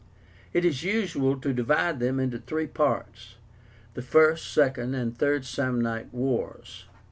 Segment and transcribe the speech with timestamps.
[0.51, 3.35] It is usual to divide them into three parts,
[3.93, 6.85] the First, Second, and Third Samnite Wars.